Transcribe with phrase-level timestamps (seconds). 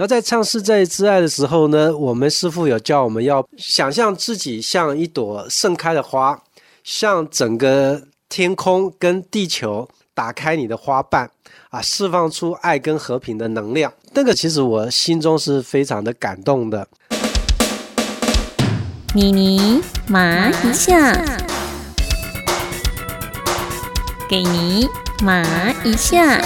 [0.00, 6.40] 然后在唱《世在之爱》的时候呢，我们师傅有教我们要想象自己像一朵盛开的花，
[6.82, 11.30] 向整个天空跟地球打开你的花瓣
[11.68, 13.92] 啊，释放出爱跟和平的能量。
[14.14, 16.88] 那个其实我心中是非常的感动的。
[19.14, 21.22] 妮妮麻一下，
[24.30, 24.88] 给你
[25.22, 25.44] 麻
[25.84, 26.40] 一下。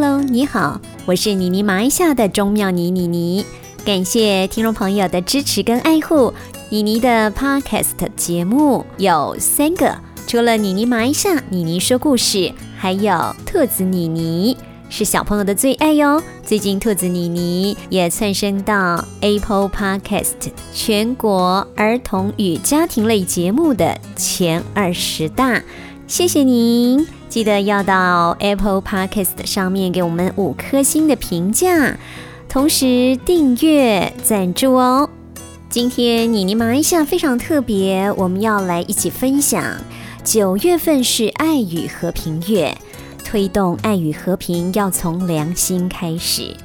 [0.00, 3.44] Hello，你好，我是妮妮麻一下的钟妙妮妮妮。
[3.84, 6.32] 感谢听众朋友的支持跟爱护。
[6.68, 14.56] 妮妮的 Podcast 节目有三个，除了妮妮麻一下、妮妮说故事，还有兔子妮妮，
[14.88, 16.22] 是小朋友的最爱哟。
[16.44, 25.60] 最近兔子妮妮也窜升到 Apple Podcast 全国儿童与家庭类节目的前二十大。
[26.06, 31.96] 谢谢您，记得要到 Apple Podcast 上面给我们五颗星的评价，
[32.48, 35.10] 同时订阅赞助哦。
[35.68, 39.62] 今天妮妮麻一下非常特别，我们要来一起分享。
[40.24, 42.74] 九月份是爱与和平月，
[43.22, 46.56] 推动爱与和平要从良心开始。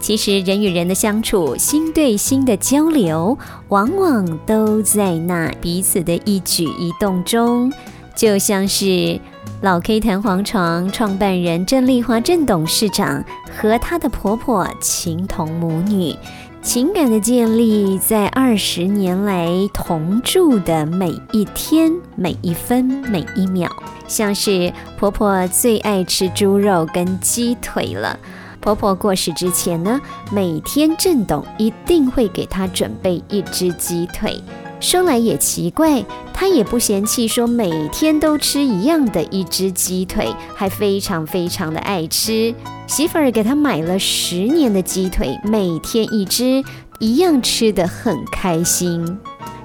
[0.00, 3.36] 其实人与人的相处，心对心的交流，
[3.68, 7.70] 往往都在那彼此的一举一动中。
[8.14, 9.20] 就像是
[9.62, 16.14] 老 K 弹簧床创办人郑丽华郑董事长和她的婆婆情同母女。
[16.60, 23.70] 情感的建立，在二十年来同住的每一天、每一分、每一秒，
[24.06, 28.18] 像是婆婆最爱吃猪肉跟鸡腿了。
[28.60, 29.98] 婆婆过世之前呢，
[30.30, 34.38] 每天郑董一定会给她准备一只鸡腿。
[34.78, 42.54] 说来也奇怪，她也不嫌弃，说每天都吃一样的一只鸡腿，还非常非常的爱吃。
[42.86, 46.62] 媳妇儿给她买了十年的鸡腿，每天一只，
[47.00, 49.18] 一样吃的很开心。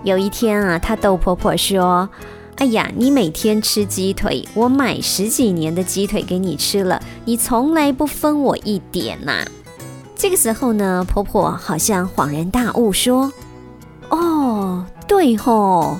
[0.03, 2.09] 有一天啊，她逗婆婆说
[2.57, 9.45] ：“哎呀，你每天吃鸡腿，我买十几年的鸡腿给你吃了，你从来不分我一点呐。”
[10.15, 13.31] 这个时候呢，婆婆好像恍然大悟，说：“，
[15.11, 15.99] 对吼，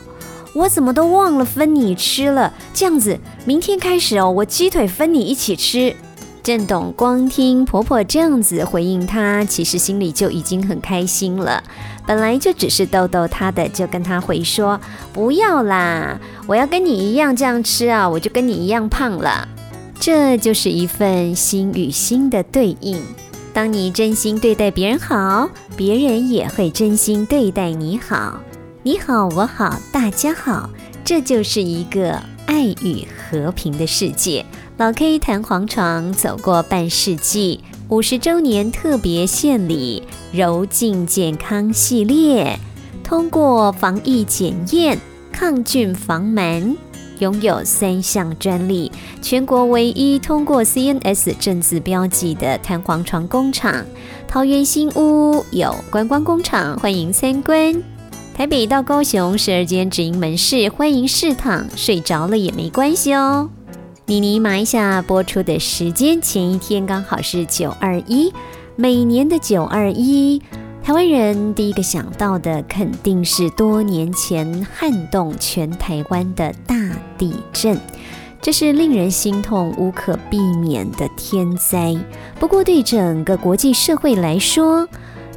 [0.54, 2.54] 我怎么都忘了分你吃了。
[2.74, 5.94] 这样子，明天开始哦，我鸡腿分你一起吃。”
[6.42, 11.62] 郑董光听婆婆这样子回应她，其实心里就已经很开心了。
[12.08, 14.80] 本来就只是逗逗她的，就跟他回说
[15.12, 16.18] ：“不要啦，
[16.48, 19.46] 我要跟你一样这样吃啊，我就跟你一样胖了。”
[20.00, 23.04] 这就是一份心与心的对应。
[23.52, 28.40] 当你真心对待别人好，别人也会真心对待你好。
[28.84, 30.68] 你好，我好，大家好，
[31.04, 34.44] 这就是一个爱与和平的世界。
[34.78, 37.60] 老 K 弹簧床走过半世纪，
[37.90, 40.02] 五十周年特别献礼
[40.34, 42.58] 柔净健康系列，
[43.04, 44.98] 通过防疫检验、
[45.32, 46.76] 抗菌防螨，
[47.20, 48.92] 拥有三项专利，
[49.22, 53.86] 全国唯一通过 CNS 正字标记的弹簧床工厂。
[54.28, 57.80] 桃园新屋有观光工厂，欢迎参观。
[58.42, 63.48] 台北到高雄十二间直营门市，欢迎试躺，睡着了也没关系哦。
[64.08, 68.34] 妮妮麻一下播出的时间，前一天刚好是九二一。
[68.76, 70.42] 每年的九二一，
[70.84, 76.76] 台湾人第一个想到的肯定是多年前撼动全台湾的大
[77.20, 77.80] 地震，
[78.42, 81.96] 这是令人心痛、无可避免的天灾。
[82.40, 84.88] 不过，对整个国际社会来说，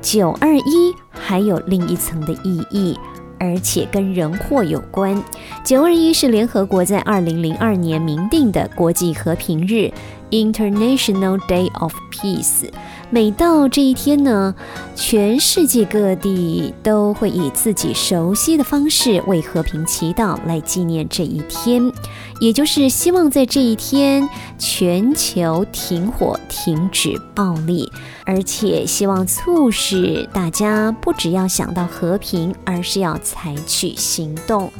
[0.04, 2.96] 九二一还有另一层的意义。
[3.44, 5.22] 而且跟人祸有关。
[5.64, 9.92] 九二一是联合国在二零零二年明定的国际和平日
[10.30, 12.70] （International Day of Peace）。
[13.14, 14.52] 每到这一天呢，
[14.96, 21.92] 全世界各地都会以自己熟悉的方式为和平祈祷，来纪念这一天。
[22.40, 27.88] 也就是希望在这一天，全球停火、停止暴力，
[28.26, 34.72] 而且希望促使大家不只要想到和平，而是要采取行动。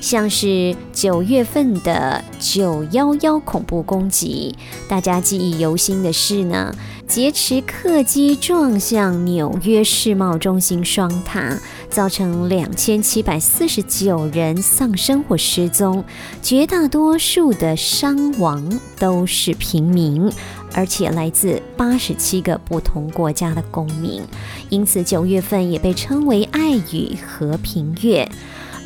[0.00, 4.54] 像是九月份的九幺幺恐怖攻击，
[4.86, 6.72] 大家记忆犹新的是呢，
[7.08, 11.58] 劫持客机撞向纽约世贸中心双塔，
[11.88, 16.04] 造成两千七百四十九人丧生或失踪，
[16.42, 20.30] 绝大多数的伤亡都是平民，
[20.74, 24.22] 而且来自八十七个不同国家的公民，
[24.68, 28.30] 因此九月份也被称为爱与和平月。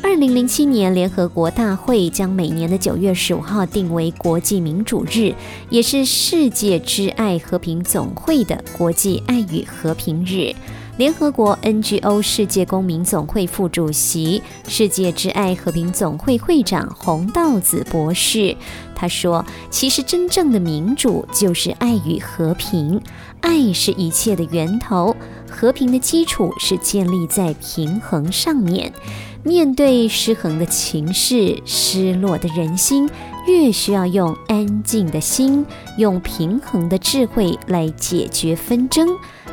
[0.03, 5.33] 二零零七年，联合国大会将每年的九月十五号定为国际民主日，
[5.69, 10.53] 也是世界之爱和平总会的国际爱与和平日。
[10.97, 18.55] 联合国 NGO 世界公民总会副主席、世界之爱和平总会会长洪道子博士
[18.93, 23.01] 他说：“其实真正的民主就是爱与和平，
[23.39, 25.15] 爱是一切的源头，
[25.49, 28.93] 和平的基础是建立在平衡上面。
[29.43, 33.09] 面对失衡的情势、失落的人心，
[33.47, 35.65] 越需要用安静的心，
[35.97, 39.09] 用平衡的智慧来解决纷争。”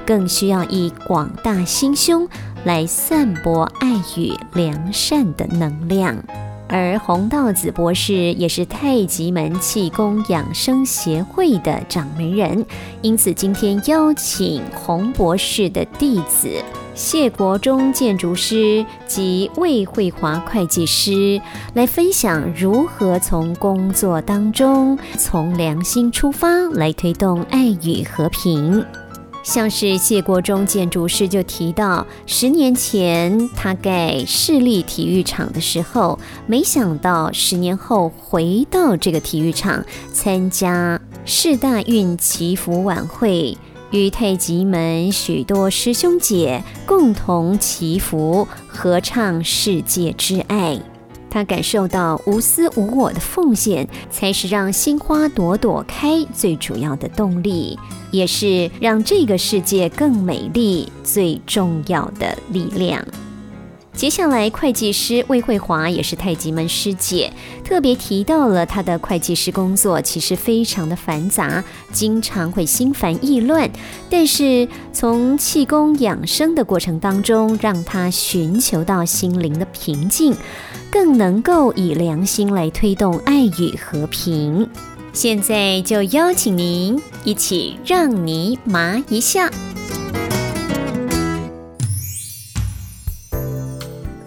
[0.06, 2.28] 更需要以广大心胸
[2.64, 6.16] 来散播爱与良善的能量。
[6.66, 12.66] 而洪道子博士也是太极门气功养生协会的掌门人，
[13.02, 16.50] 因此今天邀请洪博士的弟子
[16.94, 21.40] 谢国忠建筑师及魏慧华会计师
[21.74, 28.84] 来分享如何从工作当中从良心出发来推动爱与和平。
[29.42, 39.82] 像是谢国忠建筑师就提到，十年前他盖市立体育场的时候，没想到十年后回到这个体育场
[40.12, 43.56] 参加市大运祈福晚会，
[43.90, 50.80] 与太极门许多师兄姐共同祈福，合唱世界之爱。
[51.28, 57.78] 他感受到无私无我的奉献，才是让心花朵朵开最主要的动力，
[58.10, 63.04] 也是让这个世界更美丽最重要的力量。
[64.00, 67.30] 接下来，会计师魏慧华也是太极门师姐，
[67.62, 71.62] 特别提到了她的会计师工作其实非常的繁杂，
[71.92, 73.70] 经常会心烦意乱。
[74.08, 80.34] 但是从气功养生的过程当中，让她寻求到心灵的平静，
[80.90, 84.66] 更能够以良心来推动爱与和平。
[85.12, 89.50] 现在就邀请您一起让你麻一下。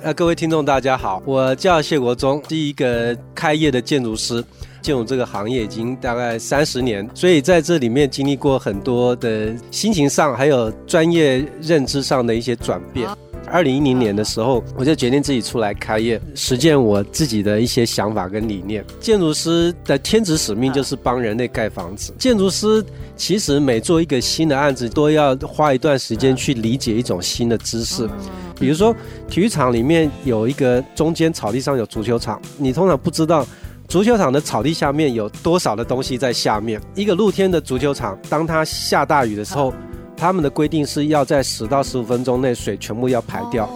[0.06, 4.44] 那，各位听众，大家好，我叫谢国忠，是一个开业的建筑师，
[4.82, 13.08] 进入这个行业已经大概三十年，所以在这里面经历过很多的心情上，还有专业认知上的一些转变。
[13.48, 18.84] 二零一零年的时候，我就决定自己出来开业，实践我自己的一些想法跟理念。
[19.00, 22.14] 建筑师的天职使命就是帮人类盖房子。
[22.18, 22.84] 建筑师
[23.16, 28.10] 其实每做一个新的案子，都要花一段时间去理解一种新的知识。
[28.60, 28.96] 比如说，
[29.30, 33.46] 体育场里面有一个中间草地上有足球场，你通常不知道
[33.88, 36.82] 足球场的草地下面有多少的东西在下面。
[36.96, 39.74] 一个露天的足球场，当它下大雨的时候。
[40.16, 43.70] 他们的规定是要在十到十五分钟内水全部要排掉，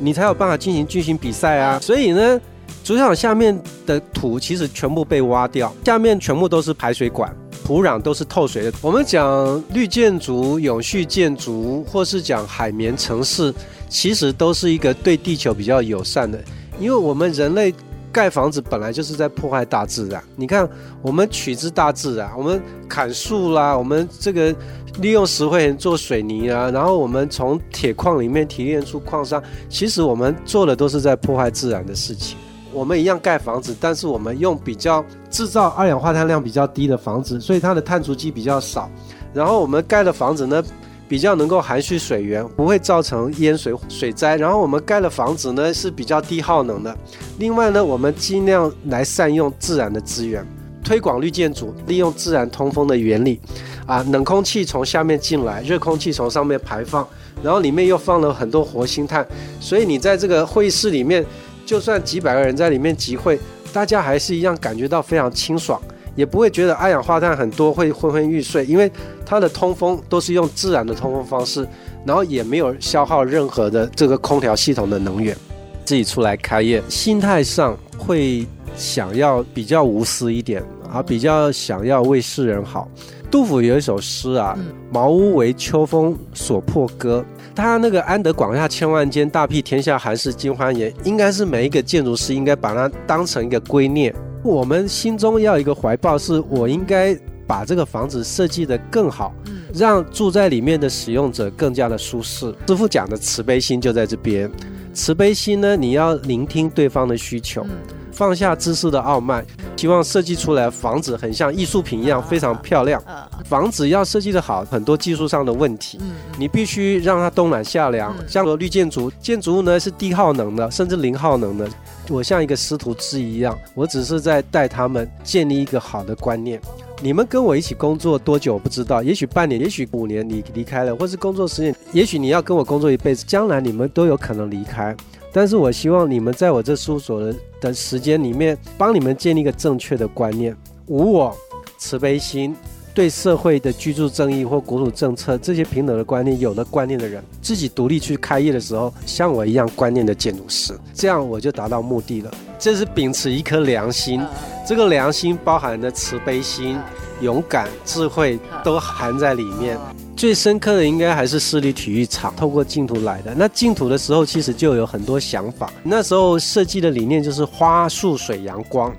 [0.00, 1.78] 你才有办法进行进行比赛啊。
[1.80, 2.40] 所以呢，
[2.84, 7.34] 足球场下面的土其实全部被挖掉，下面全部都是排水管，
[7.64, 8.72] 土壤都是透水的。
[8.82, 13.54] 我们讲绿建筑、永续建筑，或是讲海绵城市，
[13.88, 16.38] 其实都是一个对地球比较友善的，
[16.78, 17.72] 因为我们人类
[18.16, 20.22] 盖房子本来就是在破坏大自然。
[20.36, 20.66] 你看，
[21.02, 22.58] 我们取之大自然，我们
[22.88, 24.54] 砍树啦，我们这个。
[25.02, 32.38] 利用石灰岩做水泥啊，然后我们从铁矿里面提炼出矿砂，其实我们做的都是在破坏自然的事情。
[32.72, 38.90] 我们一样盖房子，但是我们用比较制造二氧化碳量比较低的房子，所以它的碳足迹比较少。
[39.34, 40.64] 然后我们盖的房子呢，
[41.08, 44.36] 比较能够含蓄水源，不会造成淹水水灾。
[44.36, 46.96] 然后我们盖的房子呢是比较低耗能的。
[47.38, 50.46] 另外呢，我们尽量来善用自然的资源，
[50.82, 53.40] 推广绿建筑，利用自然通风的原理。
[53.86, 57.06] 啊，冷空气从下面进来，热空气从上面排放，
[57.40, 59.24] 然后里面又放了很多活性炭，
[59.60, 61.24] 所以你在这个会议室里面，
[61.64, 63.38] 就算几百个人在里面集会，
[63.72, 65.80] 大家还是一样感觉到非常清爽，
[66.16, 68.90] 也不会觉得二氧化碳很多会昏昏欲睡，因为
[69.24, 71.64] 它的通风都是用自然的通风方式，
[72.04, 75.36] 然后也没有消耗任何的这个空调系统的能源。
[75.84, 78.44] 自己出来开业，心态上会
[78.74, 82.88] 想要比较无私一点，啊，比较想要为世人好。
[83.30, 84.58] 杜甫有一首诗啊
[84.90, 94.12] ，“茅屋为秋风所破歌”，他那个“安得广厦千万间，大庇天下寒士尽欢颜”，应该是每一个建筑师应该把它当成一个圭臬。
[94.46, 99.34] 我们心中要一个怀抱，是我应该把这个房子设计得更好，
[99.74, 102.54] 让住在里面的使用者更加的舒适。
[102.68, 104.50] 师傅讲的慈悲心就在这边，
[104.94, 107.66] 慈悲心呢，你要聆听对方的需求。
[108.12, 109.44] 放下知识的傲慢，
[109.76, 113.02] 希望设计出来房子很像艺术品一样非常漂亮。
[113.44, 116.00] 房子要设计的好，很多技术上的问题，
[116.38, 118.14] 你必须让它冬暖夏凉。
[118.26, 121.68] 像绿建筑，建筑物呢是低耗能的，甚至零耗能的。
[122.08, 126.60] 我像一个师徒制一样，我只是在带他们建立一个好的观念。
[127.02, 134.96] 你们跟我一起工作多久我不知道，也许半年，也许五年，你离开了，或是工作十年，也许你要跟我工作一辈子，将来你们都有可能离开。
[135.32, 141.36] 但是我希望你们在我这事务所的的时间里面，帮你们建立一个正确的观念：无我、
[141.76, 142.56] 慈悲心，
[142.96, 152.30] 对社会的居住正义或国土政策这些平等的观念有了观念的人，自己独立去开业的时候，像我一样观念的建筑师，这样我就达到目的了。
[152.58, 154.24] 这是秉持一颗良心，
[154.66, 156.78] 这个良心包含的慈悲心、
[157.20, 159.76] 勇敢、智慧都含在里面。
[160.16, 163.34] 最深刻的应该还是市立体育场，透过净土来的。
[163.34, 165.70] 那净土的时候，其实就有很多想法。
[165.82, 168.90] 那时候设计的理念就是花、树、水、阳光。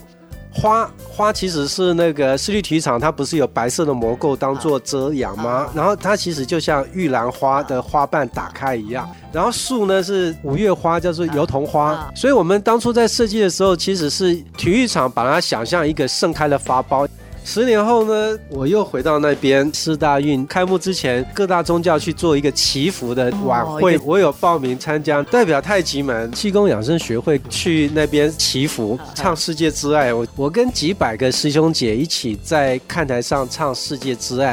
[0.60, 5.70] 花花其实是那个市立体育场，它不是有白色的膜构当做遮阳吗？
[5.76, 9.08] 然后它其实就像玉兰花的花瓣打开一样。
[9.32, 12.12] 然后树呢是五月花，叫做油桐花。
[12.16, 17.08] 所以我们当初在设计的时候，其实是体育场把它想象一个盛开的花苞。
[17.50, 30.14] 十年后呢，我又回到那边，四大运开幕之前，各大宗教去做一个祈福的晚会，我有报名参加，代表太极门气功养生学会去那边祈福，唱世界之爱。
[30.14, 34.50] 我我跟几百个师兄姐一起在看台上唱世界之爱，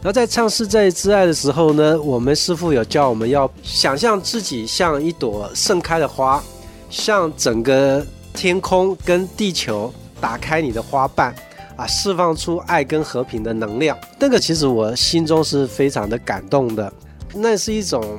[0.00, 6.42] 然后在唱世界之爱的时候呢，我们师傅有教我们要想象自己像一朵盛开的花，
[6.88, 8.02] 向整个
[8.32, 11.34] 天空跟地球打开你的花瓣。
[11.78, 16.92] 啊，释放出爱跟和平的能量，那个其实我心中是非常的感动的。
[17.32, 18.18] 那是一种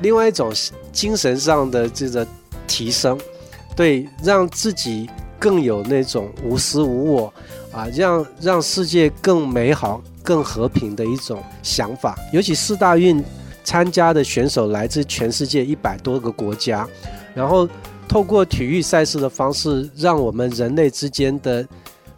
[0.00, 0.52] 另外一种
[0.92, 2.24] 精神上的这个
[2.68, 3.18] 提升，
[3.74, 5.10] 对，让自己
[5.40, 7.34] 更有那种无私无我
[7.72, 12.16] 啊，让让世界更美好、更和平的一种想法。
[12.32, 13.20] 尤其四大运
[13.64, 16.88] 参加的选手来自全世界一百多个国家，
[17.34, 17.68] 然后
[18.06, 21.66] 透过体育赛事的方式，让我们人类之间的。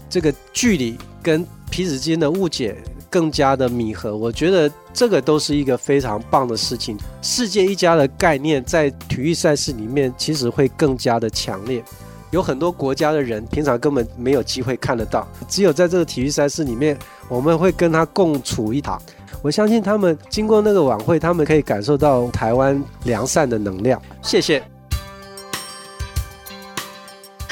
[0.09, 2.77] 这个距离跟彼此之间的误解
[3.11, 6.97] 更加的弥合，我觉得这个都是一个非常棒的事情。
[7.23, 11.83] 世界一家的概念在体育赛事里面其实会更加的强烈，
[12.31, 16.97] 有很多国家的人平常根本没有机会看得到，只有在这个体育赛事里面，
[17.29, 19.01] 我们会跟他共处一堂。
[19.43, 24.01] 我相信他们经过那个晚会，他们可以感受到台湾良善的能量。
[24.23, 24.63] 谢谢。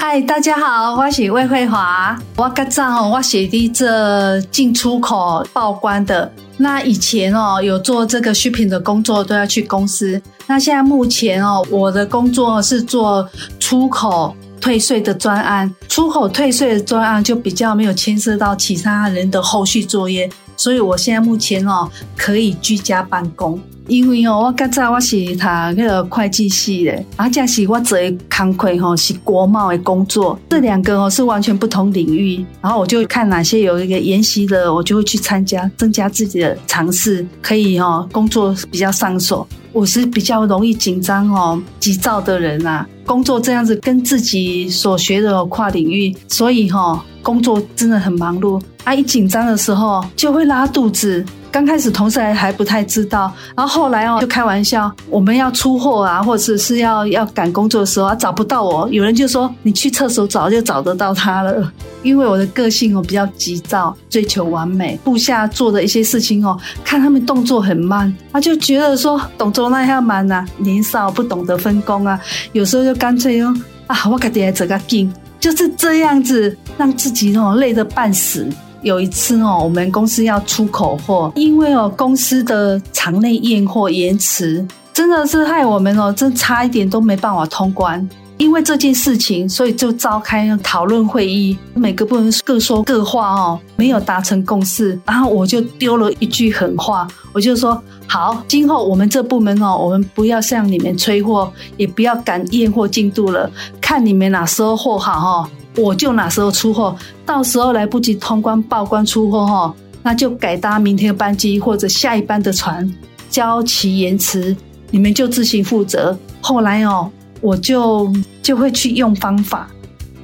[0.06, 2.14] 嗨，大家好，我是魏慧华。
[2.36, 6.30] 我刚早哦，我写的这进出口报关的。
[6.58, 10.20] 那以前哦，有做这个 shipping 的工作，都要去公司。
[10.46, 13.26] 那现在目前哦，我的工作是做
[13.58, 15.74] 出口退税的专案。
[15.88, 20.30] 出口退税的专案就比较没有牵涉到其他人的后续作业，
[20.64, 23.60] 所以我现在目前哦，可以居家办公。
[23.86, 25.42] 因为哦，我较早我是读
[25.76, 27.98] 那个会计系的，而且是我做
[28.34, 32.42] 工课吼是国贸的工作，这两个哦是完全不同领域。
[32.62, 39.46] 然后我就看哪些有一个研习的，我就会去参加，增加自己的尝试，可以哦工作比较上手。
[39.70, 48.62] 我是比较容易紧张哦、急躁的人啊，工作这样子跟自己所学的跨领域，所以哈工作真的很忙碌。
[48.84, 51.24] 啊，一紧张的时候就会拉肚子。
[51.50, 61.72] 刚开始同事还还不太知道，然后后来哦就开玩笑，我们要出货啊，或者是要要赶工作的时候啊，找不到我，有人就说你去厕所找就找得到他了。
[62.02, 72.20] 因为我的个性哦比较急躁，追求完美，部下做的一些事情哦，看他们动作很慢，他就觉得说动作那样慢呐，年少不懂得分工啊，
[72.52, 73.54] 有时候就干脆哦
[73.86, 78.48] 啊，我赶紧来整个劲，就是这样子让自己哦累得半死。
[78.82, 88.06] 有一次哦，我们公司要出口货，因为哦公司的场内验货延迟，真的是害我们哦，真差一点都没办法通关。
[88.36, 94.98] 因为这件事情，所以就召开讨论会议，每个部门各说各话哦，没有达成共识。
[95.06, 103.48] 然后我就丢了一句狠话，我就说：好，今后我们这部门哦，我们不要向你们催货，也不要赶验货进度了，
[103.80, 105.50] 看你们哪时候货好哈。
[105.76, 112.88] 我就哪时候出货，到时候来不及通关报关出货哈，那就改搭明天的班机或者下一班的船，
[113.28, 114.56] 交期延迟，
[114.90, 116.16] 你们就自行负责。
[116.40, 118.12] 后来哦，我就
[118.42, 119.68] 就会去用方法，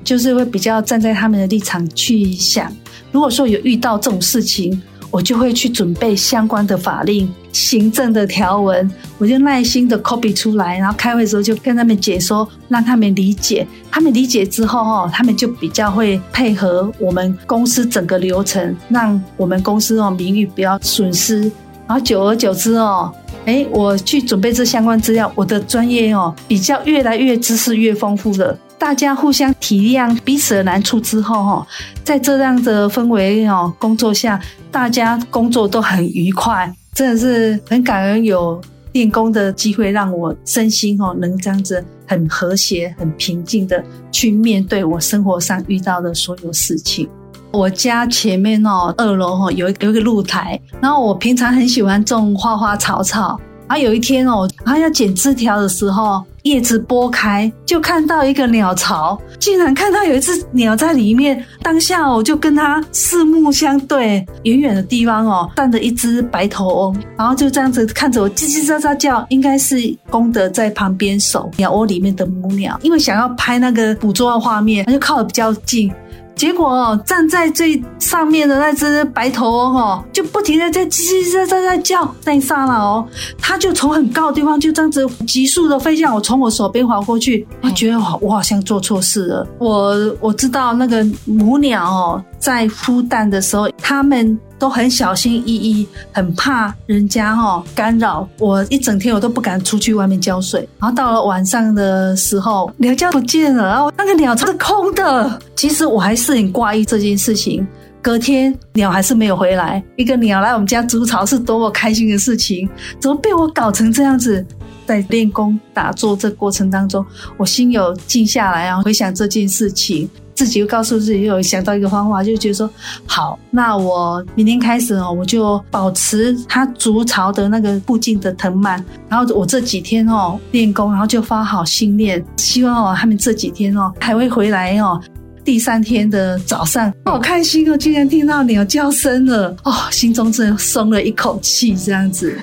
[0.04, 2.72] 就是会比较站在他们的立场去想。
[3.10, 4.80] 如果说有遇到这种事情，
[5.10, 8.88] 我就会去准备相关的法令、行政的条文，
[9.18, 13.66] 我就耐心的 copy 出来，然后开会的时候就跟他们解说，让他们理解。
[13.90, 21.40] 他们理解之后哦，他们就比较会配合我们公司整个流程，让我们公司哦名誉不要损失。
[21.88, 23.12] 然后久而久之哦，
[23.46, 28.56] 哎，我去准备这相关资料，我的专业哦比较越来越知识越丰富了。
[28.80, 31.66] 大家互相体谅彼此的难处之后，哈，
[32.02, 38.58] 在这样的氛围哦工作下，大家工作都很愉快，真的是很感恩有
[38.92, 47.06] 练功的机会，让我身心哦能这样子很和谐、很平静的去面对我生活上遇到的所有事情。
[47.52, 53.38] 我家前面哦二楼哦有有一个露台，然后我平常很喜欢种花花草草。
[53.68, 61.44] 然后有一天哦，他要剪枝条的时候，叶子拨开，就看到一个鸟巢，竟然看到有一只鸟在里面。
[61.62, 69.76] 当下我就跟它四目相对，远远的地方哦，站着一只白头翁，然后就这样子看着我叽叽喳喳叫，应该是
[70.08, 75.92] 公的在旁边守鸟窝里面的母鸟，因为想要拍那个捕捉的画面，它就靠的比较近。
[76.40, 82.14] 结果，站在最上面的那只白头翁哦，就不停的在叽叽喳喳在叫。
[82.24, 83.06] 那一刹那哦，
[83.36, 87.46] 它就从很高的地方就这样子急速的飞向我，从我手边滑过去。
[87.60, 89.46] 我觉得我我好像做错事了。
[89.58, 94.40] 我我知道那个母鸟哦，在孵蛋的时候，它们。
[94.60, 98.62] 都很小心翼翼，很怕人家哈干扰我。
[98.70, 100.68] 一整天我都不敢出去外面浇水。
[100.78, 105.40] 然后到了晚上的时候，鸟叫不见了，然后那个鸟巢是空的。
[105.56, 107.66] 其实我还是很挂意这件事情。
[108.02, 109.82] 隔天鸟还是没有回来。
[109.96, 112.68] 一个鸟来我们家筑巢是多么开心的事情，
[113.00, 114.44] 怎么被我搞成这样子？
[114.86, 117.04] 在练功打坐这过程当中，
[117.36, 120.08] 我心有静下来啊，回想这件事情。
[120.40, 122.70] 自己又告诉自己，又想到一个方法，就觉得说
[123.04, 134.98] 好，那我明天开始哦，我就保持它筑巢的那个附近的藤蔓，然后我这几天哦练功，然后就发好心念，希望哦他们这几天哦还会回来哦。
[135.44, 142.38] 第三天的早上，好开心哦，竟然听到鸟叫声了哦，心中真的松了一口气，这样子。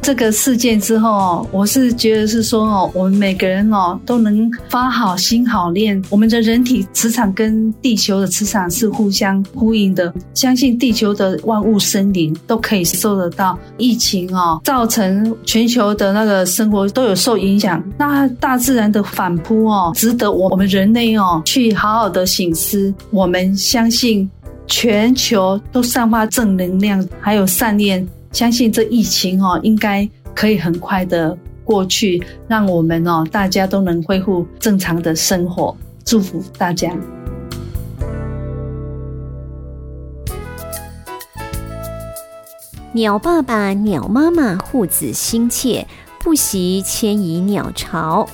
[0.00, 6.02] 这个事件之后，我是觉得是说哦，我们每个人哦都能发好心好念。
[6.08, 17.82] 我们的人体磁场跟地球的磁场是互相呼应的，相信地球的万物生灵都可以受得到疫情哦，造成全球的那个生活都有受影响。
[17.98, 22.94] 那大自然的反扑哦，值得我我们人类哦去好好的醒思。
[23.10, 24.28] 我们相信
[24.66, 28.06] 全球都散发正能量，还有善念。
[28.32, 35.76] 相信这疫情哦，应该可以很快的过去，让我们哦，大家都能恢复正常的生活。
[36.04, 36.90] 祝福大家！
[42.92, 45.86] 鸟爸爸、鸟妈妈护子心切，
[46.18, 48.26] 不惜迁移鸟巢，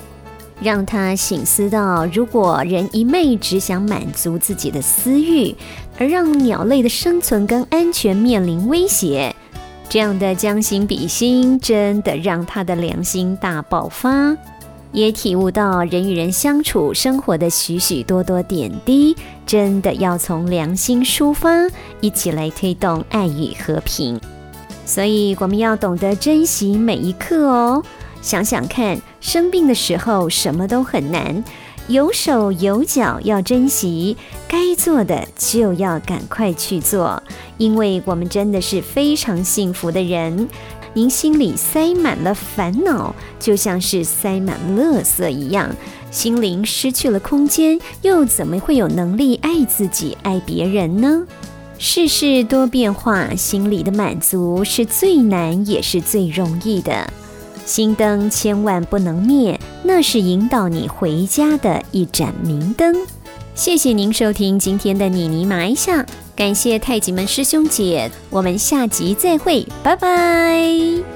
[0.60, 5.54] 让他醒思到：如果人一昧只想满足自己的私欲，
[5.98, 9.34] 而让鸟类的生存跟安全面临威胁。
[9.88, 14.36] 这样的将心比心，真的让他的良心大爆发，
[14.90, 19.16] 也体悟到人与人相处生活的许许多多点滴，
[19.46, 21.68] 真的要从良心出发，
[22.00, 24.20] 一起来推动爱与和平。
[24.84, 27.82] 所以我们要懂得珍惜每一刻哦。
[28.20, 31.44] 想想看，生病的时候什么都很难。
[31.86, 34.16] 有手有脚要珍惜，
[34.48, 37.22] 该做的就要赶快去做，
[37.58, 40.48] 因为我们真的是非常幸福的人。
[40.94, 45.76] 您心里塞满了烦恼，就像是塞满垃圾一样，
[46.10, 51.26] 心灵失去了空间，又怎么会有能力爱自己、爱别人呢？
[51.78, 57.10] 世事多变化，心里的满足是最难也是最容易的。
[57.66, 62.96] 心灯千万不能灭，那是引导你回家的一盏明灯。
[63.54, 71.13] 谢谢您收听今天的妮妮埋下，感谢太极门师兄姐，我们下集再会，拜拜。